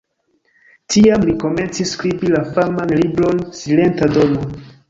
[0.93, 4.53] Tiam li komencis skribi la faman libron "Silenta Dono".